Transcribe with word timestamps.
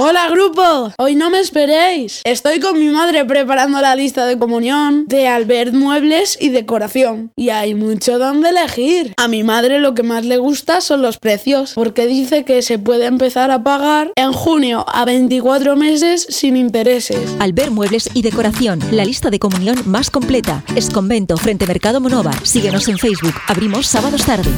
Hola 0.00 0.30
grupo, 0.30 0.92
hoy 0.96 1.16
no 1.16 1.28
me 1.28 1.40
esperéis. 1.40 2.20
Estoy 2.22 2.60
con 2.60 2.78
mi 2.78 2.86
madre 2.86 3.24
preparando 3.24 3.80
la 3.80 3.96
lista 3.96 4.26
de 4.26 4.38
comunión 4.38 5.06
de 5.08 5.26
Albert 5.26 5.74
Muebles 5.74 6.38
y 6.40 6.50
Decoración. 6.50 7.32
Y 7.34 7.48
hay 7.48 7.74
mucho 7.74 8.20
donde 8.20 8.50
elegir. 8.50 9.12
A 9.16 9.26
mi 9.26 9.42
madre 9.42 9.80
lo 9.80 9.94
que 9.94 10.04
más 10.04 10.24
le 10.24 10.36
gusta 10.36 10.82
son 10.82 11.02
los 11.02 11.18
precios, 11.18 11.72
porque 11.74 12.06
dice 12.06 12.44
que 12.44 12.62
se 12.62 12.78
puede 12.78 13.06
empezar 13.06 13.50
a 13.50 13.64
pagar 13.64 14.12
en 14.14 14.32
junio 14.32 14.86
a 14.86 15.04
24 15.04 15.74
meses 15.74 16.28
sin 16.30 16.56
intereses. 16.56 17.34
Albert 17.40 17.72
Muebles 17.72 18.08
y 18.14 18.22
Decoración, 18.22 18.78
la 18.92 19.04
lista 19.04 19.30
de 19.30 19.40
comunión 19.40 19.82
más 19.84 20.10
completa. 20.10 20.62
Es 20.76 20.90
convento 20.90 21.36
frente 21.36 21.66
Mercado 21.66 22.00
Monóvar. 22.00 22.46
Síguenos 22.46 22.86
en 22.86 22.98
Facebook. 22.98 23.34
Abrimos 23.48 23.88
sábados 23.88 24.24
tarde. 24.24 24.48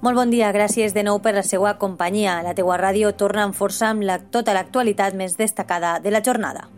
Molt 0.00 0.16
bon 0.16 0.30
dia, 0.32 0.48
gràcies 0.56 0.94
de 0.96 1.02
nou 1.04 1.18
per 1.20 1.34
la 1.36 1.42
seva 1.44 1.74
companyia. 1.76 2.38
La 2.40 2.54
teua 2.56 2.78
ràdio 2.80 3.12
torna 3.20 3.44
amb 3.44 3.56
força 3.56 3.90
amb 3.92 4.06
la, 4.08 4.16
tota 4.32 4.54
l'actualitat 4.56 5.12
més 5.12 5.36
destacada 5.36 5.98
de 6.00 6.14
la 6.14 6.22
jornada. 6.24 6.68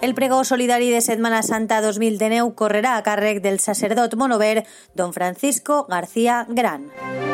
El 0.00 0.14
pregó 0.16 0.42
solidari 0.44 0.90
de 0.92 1.00
Setmana 1.04 1.42
Santa 1.44 1.82
2019 1.84 2.56
correrà 2.56 2.96
a 2.96 3.04
càrrec 3.04 3.40
del 3.44 3.60
sacerdot 3.60 4.16
monover 4.16 4.66
don 4.94 5.12
Francisco 5.12 5.84
García 5.88 6.44
Gran. 6.48 6.88
¿Tú 6.88 7.33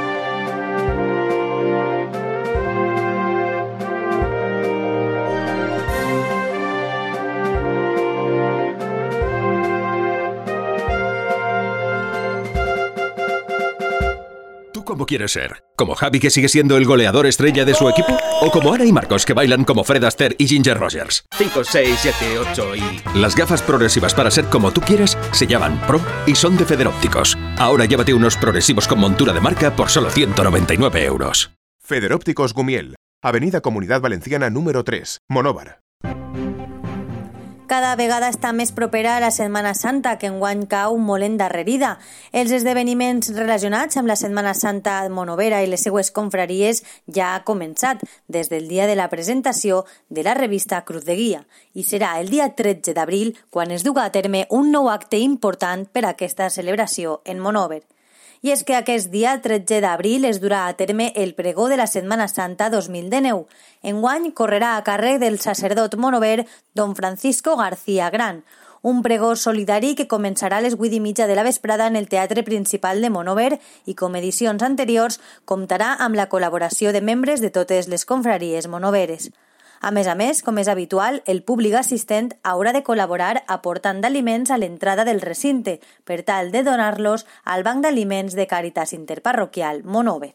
cómo 14.90 15.06
quieres 15.06 15.30
ser? 15.30 15.62
¿Como 15.76 15.94
Javi 15.94 16.18
que 16.18 16.30
sigue 16.30 16.48
siendo 16.48 16.76
el 16.76 16.84
goleador 16.84 17.24
estrella 17.24 17.64
de 17.64 17.74
su 17.74 17.88
equipo? 17.88 18.18
¿O 18.40 18.50
como 18.50 18.74
Ana 18.74 18.84
y 18.84 18.90
Marcos 18.90 19.24
que 19.24 19.34
bailan 19.34 19.62
como 19.62 19.84
Fred 19.84 20.02
Astaire 20.02 20.34
y 20.36 20.48
Ginger 20.48 20.78
Rogers? 20.78 21.22
5, 21.38 21.62
6, 21.62 21.98
7, 22.02 22.38
8 22.50 22.74
y... 22.74 23.18
Las 23.20 23.36
gafas 23.36 23.62
progresivas 23.62 24.14
para 24.14 24.32
ser 24.32 24.46
como 24.46 24.72
tú 24.72 24.80
quieres 24.80 25.16
se 25.30 25.46
llaman 25.46 25.80
Pro 25.86 26.00
y 26.26 26.34
son 26.34 26.56
de 26.56 26.64
Federópticos. 26.64 27.38
Ahora 27.56 27.84
llévate 27.84 28.12
unos 28.12 28.36
progresivos 28.36 28.88
con 28.88 28.98
montura 28.98 29.32
de 29.32 29.40
marca 29.40 29.76
por 29.76 29.90
solo 29.90 30.10
199 30.10 31.04
euros. 31.04 31.52
Federópticos 31.78 32.52
Gumiel, 32.52 32.96
Avenida 33.22 33.60
Comunidad 33.60 34.00
Valenciana 34.00 34.50
número 34.50 34.82
3, 34.82 35.20
Monóvar. 35.28 35.82
Cada 37.70 37.92
vegada 37.94 38.26
està 38.32 38.50
més 38.50 38.72
propera 38.74 39.12
a 39.14 39.20
la 39.22 39.28
Setmana 39.30 39.76
Santa, 39.78 40.16
que 40.18 40.26
enguany 40.26 40.64
cau 40.66 40.96
molt 40.98 41.22
endarrerida. 41.22 41.92
Els 42.34 42.50
esdeveniments 42.56 43.30
relacionats 43.36 44.00
amb 44.00 44.10
la 44.10 44.16
Setmana 44.18 44.56
Santa 44.58 44.96
monovera 45.06 45.60
i 45.62 45.68
les 45.70 45.84
seues 45.86 46.10
confraries 46.10 46.82
ja 47.06 47.28
ha 47.36 47.44
començat 47.46 48.02
des 48.26 48.50
del 48.50 48.66
dia 48.66 48.90
de 48.90 48.98
la 48.98 49.06
presentació 49.12 49.84
de 50.08 50.26
la 50.26 50.34
revista 50.34 50.82
Cruz 50.82 51.06
de 51.06 51.14
Guia 51.14 51.44
i 51.78 51.86
serà 51.86 52.16
el 52.18 52.34
dia 52.34 52.50
13 52.58 52.90
d'abril 52.98 53.36
quan 53.54 53.70
es 53.70 53.86
duga 53.86 54.08
a 54.08 54.10
terme 54.10 54.48
un 54.50 54.74
nou 54.74 54.90
acte 54.90 55.22
important 55.22 55.86
per 55.86 56.02
a 56.08 56.14
aquesta 56.16 56.50
celebració 56.50 57.20
en 57.24 57.38
Monover. 57.38 57.84
I 58.40 58.54
és 58.54 58.62
que 58.64 58.72
aquest 58.72 59.10
dia 59.12 59.34
13 59.44 59.82
d'abril 59.84 60.24
es 60.24 60.38
durà 60.40 60.62
a 60.64 60.72
terme 60.72 61.10
el 61.12 61.34
pregó 61.36 61.68
de 61.68 61.76
la 61.76 61.86
Setmana 61.86 62.26
Santa 62.28 62.70
2019. 62.72 63.44
Enguany 63.82 64.30
correrà 64.32 64.76
a 64.78 64.84
càrrec 64.86 65.18
del 65.20 65.36
sacerdot 65.38 65.98
monover 66.00 66.46
don 66.72 66.96
Francisco 66.96 67.58
García 67.60 68.08
Gran, 68.08 68.40
un 68.80 69.02
pregó 69.04 69.34
solidari 69.36 69.92
que 69.94 70.08
començarà 70.08 70.56
a 70.56 70.64
les 70.64 70.78
8 70.78 70.96
i 70.96 71.02
mitja 71.04 71.26
de 71.28 71.36
la 71.36 71.44
vesprada 71.44 71.86
en 71.86 72.00
el 72.00 72.08
Teatre 72.08 72.42
Principal 72.42 73.04
de 73.04 73.10
Monover 73.12 73.60
i, 73.84 73.92
com 73.92 74.16
edicions 74.16 74.64
anteriors, 74.64 75.20
comptarà 75.44 75.92
amb 76.00 76.16
la 76.16 76.30
col·laboració 76.32 76.96
de 76.96 77.04
membres 77.04 77.44
de 77.44 77.52
totes 77.52 77.92
les 77.92 78.08
confraries 78.08 78.72
monoveres. 78.72 79.28
A 79.80 79.90
més 79.96 80.06
a 80.12 80.14
més, 80.14 80.42
com 80.44 80.58
és 80.60 80.68
habitual, 80.68 81.22
el 81.24 81.40
públic 81.40 81.72
assistent 81.78 82.34
haurà 82.44 82.74
de 82.76 82.82
col·laborar 82.84 83.46
aportant 83.48 84.02
d'aliments 84.04 84.52
a 84.52 84.58
l'entrada 84.60 85.06
del 85.08 85.22
recinte 85.24 85.78
per 86.04 86.20
tal 86.28 86.52
de 86.52 86.60
donar-los 86.66 87.24
al 87.44 87.64
Banc 87.64 87.86
d'Aliments 87.86 88.36
de 88.36 88.44
Càritas 88.46 88.92
Interparroquial 88.92 89.80
Monover. 89.84 90.34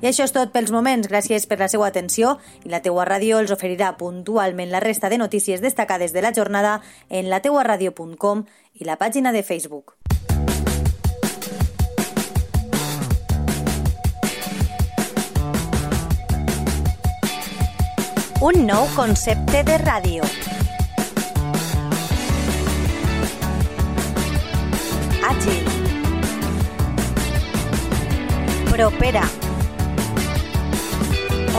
I 0.00 0.08
això 0.08 0.24
és 0.24 0.32
tot 0.36 0.52
pels 0.52 0.72
moments. 0.72 1.08
Gràcies 1.08 1.48
per 1.48 1.58
la 1.60 1.68
seva 1.72 1.88
atenció 1.88 2.36
i 2.64 2.72
la 2.72 2.80
teua 2.84 3.04
ràdio 3.08 3.40
els 3.40 3.52
oferirà 3.52 3.94
puntualment 4.00 4.72
la 4.72 4.84
resta 4.84 5.08
de 5.08 5.20
notícies 5.20 5.64
destacades 5.64 6.12
de 6.12 6.24
la 6.24 6.32
jornada 6.36 6.80
en 7.08 7.32
lateuaradio.com 7.32 8.44
i 8.80 8.88
la 8.88 9.00
pàgina 9.00 9.32
de 9.32 9.42
Facebook. 9.44 9.99
Un 18.40 18.56
nou 18.64 18.86
concepte 18.96 19.60
de 19.68 19.74
ràdio. 19.82 20.24
Àgil. 25.28 25.58
Propera. 28.70 29.26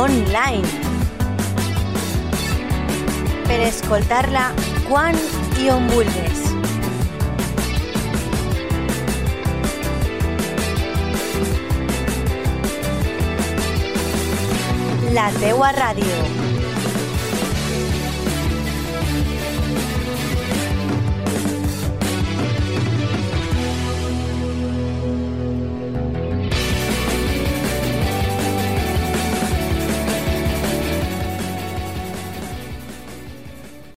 Online. 0.02 0.66
Per 3.46 3.60
escoltar-la 3.68 4.48
quan 4.90 5.22
i 5.62 5.70
on. 5.70 5.86
La 15.14 15.30
teua 15.38 15.70
ràdio. 15.78 16.51